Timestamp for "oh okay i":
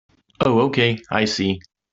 0.39-1.25